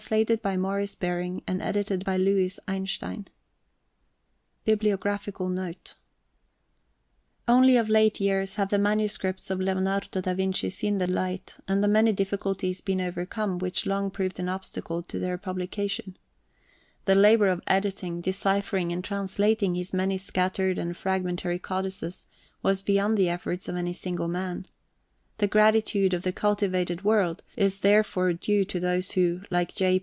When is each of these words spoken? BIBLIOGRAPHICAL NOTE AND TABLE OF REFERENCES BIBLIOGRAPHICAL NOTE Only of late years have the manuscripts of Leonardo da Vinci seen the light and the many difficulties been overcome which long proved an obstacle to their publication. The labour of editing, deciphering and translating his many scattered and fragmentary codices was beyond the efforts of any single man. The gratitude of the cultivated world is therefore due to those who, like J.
BIBLIOGRAPHICAL 0.01 1.39
NOTE 1.43 1.43
AND 1.47 1.59
TABLE 1.61 1.79
OF 1.79 2.07
REFERENCES 2.07 2.59
BIBLIOGRAPHICAL 4.65 5.47
NOTE 5.49 5.93
Only 7.47 7.77
of 7.77 7.87
late 7.87 8.19
years 8.19 8.55
have 8.55 8.69
the 8.71 8.79
manuscripts 8.79 9.51
of 9.51 9.59
Leonardo 9.59 10.19
da 10.19 10.33
Vinci 10.33 10.71
seen 10.71 10.97
the 10.97 11.05
light 11.05 11.57
and 11.67 11.83
the 11.83 11.87
many 11.87 12.11
difficulties 12.13 12.81
been 12.81 12.99
overcome 12.99 13.59
which 13.59 13.85
long 13.85 14.09
proved 14.09 14.39
an 14.39 14.49
obstacle 14.49 15.03
to 15.03 15.19
their 15.19 15.37
publication. 15.37 16.17
The 17.05 17.13
labour 17.15 17.47
of 17.49 17.61
editing, 17.67 18.21
deciphering 18.21 18.91
and 18.91 19.03
translating 19.03 19.75
his 19.75 19.93
many 19.93 20.17
scattered 20.17 20.79
and 20.79 20.97
fragmentary 20.97 21.59
codices 21.59 22.25
was 22.63 22.81
beyond 22.81 23.19
the 23.19 23.29
efforts 23.29 23.69
of 23.69 23.75
any 23.75 23.93
single 23.93 24.27
man. 24.27 24.65
The 25.37 25.47
gratitude 25.47 26.13
of 26.13 26.21
the 26.21 26.31
cultivated 26.33 27.03
world 27.03 27.41
is 27.55 27.79
therefore 27.79 28.31
due 28.33 28.63
to 28.65 28.79
those 28.79 29.11
who, 29.13 29.41
like 29.49 29.73
J. 29.73 29.99